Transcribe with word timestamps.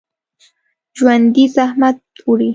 ژوندي 0.97 1.45
زحمت 1.55 1.97
وړي 2.29 2.49